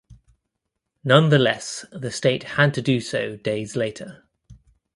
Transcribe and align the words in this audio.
Nonetheless 1.03 1.85
the 1.91 2.09
state 2.09 2.41
had 2.41 2.73
to 2.73 2.81
do 2.81 2.99
so 2.99 3.35
days 3.35 3.75
later. 3.75 4.27